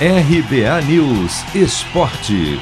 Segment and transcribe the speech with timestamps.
[0.00, 2.58] RBA News Esporte.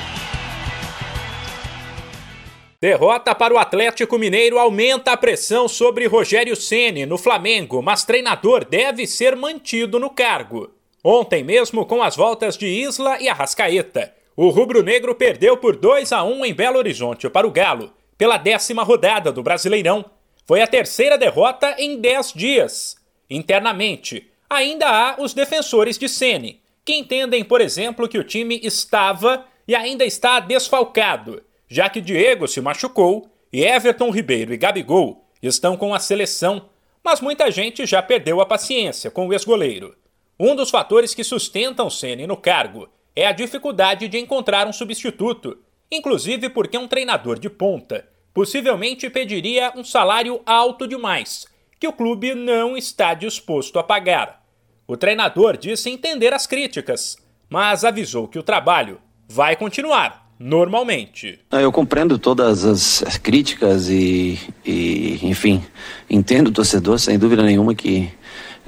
[2.78, 8.66] Derrota para o Atlético Mineiro aumenta a pressão sobre Rogério Ceni no Flamengo, mas treinador
[8.66, 10.74] deve ser mantido no cargo.
[11.02, 16.22] Ontem mesmo, com as voltas de Isla e Arrascaeta, o rubro-negro perdeu por 2 a
[16.22, 20.04] 1 em Belo Horizonte para o Galo, pela décima rodada do Brasileirão.
[20.46, 22.96] Foi a terceira derrota em 10 dias.
[23.30, 29.46] Internamente, ainda há os defensores de Ceni, que entendem, por exemplo, que o time estava
[29.66, 35.76] e ainda está desfalcado, já que Diego se machucou e Everton Ribeiro e Gabigol estão
[35.76, 36.68] com a seleção,
[37.04, 39.94] mas muita gente já perdeu a paciência com o ex-goleiro.
[40.38, 45.58] Um dos fatores que sustentam Ceni no cargo é a dificuldade de encontrar um substituto,
[45.90, 51.46] inclusive porque um treinador de ponta possivelmente pediria um salário alto demais,
[51.78, 54.41] que o clube não está disposto a pagar.
[54.86, 57.16] O treinador disse entender as críticas,
[57.48, 61.38] mas avisou que o trabalho vai continuar normalmente.
[61.52, 65.62] Eu compreendo todas as, críticas e, e, enfim,
[66.10, 68.10] entendo o torcedor, sem dúvida nenhuma que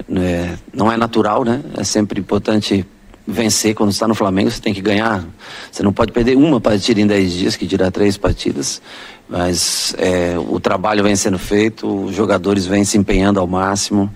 [0.07, 1.61] né, não é natural, né?
[1.77, 2.85] É sempre importante
[3.27, 5.25] vencer quando está no Flamengo, você tem que ganhar.
[5.71, 8.81] Você não pode perder uma partida em 10 dias, que dirá três partidas.
[9.27, 14.13] Mas é, o trabalho vem sendo feito, os jogadores vêm se empenhando ao máximo.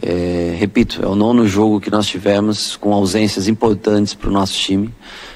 [0.00, 4.54] É, repito, é o nono jogo que nós tivemos com ausências importantes para o nosso
[4.54, 4.92] time.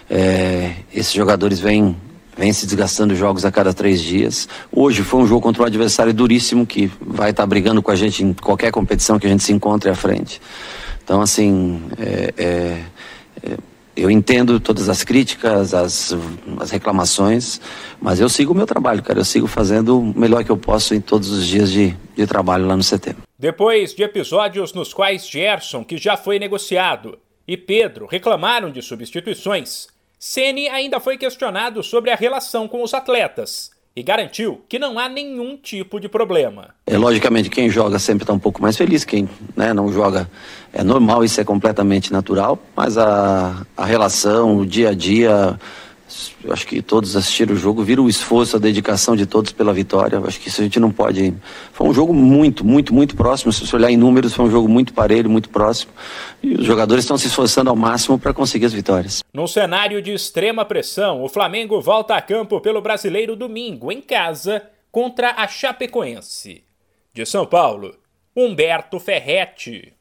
[0.08, 1.96] É, esses jogadores vêm,
[2.36, 4.48] vêm se desgastando jogos a cada três dias.
[4.72, 7.96] Hoje foi um jogo contra um adversário duríssimo que vai estar tá brigando com a
[7.96, 10.40] gente em qualquer competição que a gente se encontre à frente.
[11.04, 12.82] Então, assim, é, é
[13.96, 16.14] eu entendo todas as críticas, as,
[16.60, 17.60] as reclamações,
[17.98, 19.18] mas eu sigo o meu trabalho, cara.
[19.18, 22.66] Eu sigo fazendo o melhor que eu posso em todos os dias de, de trabalho
[22.66, 23.25] lá no CT.
[23.38, 29.88] Depois de episódios nos quais Gerson, que já foi negociado, e Pedro reclamaram de substituições,
[30.18, 35.06] Ceni ainda foi questionado sobre a relação com os atletas e garantiu que não há
[35.06, 36.74] nenhum tipo de problema.
[36.86, 40.30] É, logicamente, quem joga sempre está um pouco mais feliz, quem né, não joga
[40.72, 45.58] é normal, isso é completamente natural, mas a, a relação, o dia a dia,
[46.44, 49.72] eu acho que todos assistiram o jogo, viram o esforço, a dedicação de todos pela
[49.72, 50.16] vitória.
[50.16, 51.34] Eu acho que isso a gente não pode.
[51.72, 53.52] Foi um jogo muito, muito, muito próximo.
[53.52, 55.92] Se você olhar em números, foi um jogo muito parelho, muito próximo.
[56.42, 59.22] E os jogadores estão se esforçando ao máximo para conseguir as vitórias.
[59.34, 64.62] Num cenário de extrema pressão, o Flamengo volta a campo pelo Brasileiro domingo, em casa,
[64.92, 66.62] contra a Chapecoense.
[67.12, 67.94] De São Paulo,
[68.36, 69.92] Humberto Ferretti.